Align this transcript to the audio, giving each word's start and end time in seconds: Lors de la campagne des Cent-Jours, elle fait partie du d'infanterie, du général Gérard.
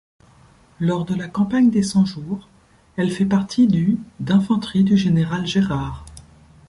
Lors 0.79 1.05
de 1.05 1.13
la 1.13 1.27
campagne 1.27 1.69
des 1.69 1.83
Cent-Jours, 1.83 2.49
elle 2.97 3.11
fait 3.11 3.23
partie 3.27 3.67
du 3.67 3.99
d'infanterie, 4.19 4.83
du 4.83 4.97
général 4.97 5.45
Gérard. 5.45 6.05